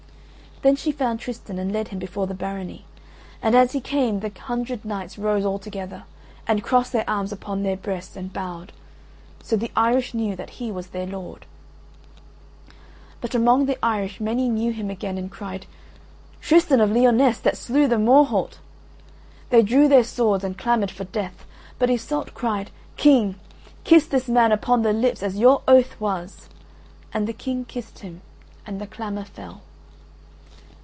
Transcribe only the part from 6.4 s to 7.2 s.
and crossed their